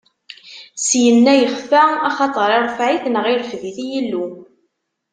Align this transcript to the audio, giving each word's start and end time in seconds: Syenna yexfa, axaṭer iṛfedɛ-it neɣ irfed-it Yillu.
Syenna 0.85 1.33
yexfa, 1.39 1.83
axaṭer 2.07 2.49
iṛfedɛ-it 2.59 3.03
neɣ 3.09 3.25
irfed-it 3.33 3.77
Yillu. 3.89 4.25